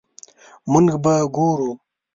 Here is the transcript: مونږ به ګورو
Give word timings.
مونږ 0.71 0.87
به 1.03 1.13
ګورو 1.35 1.71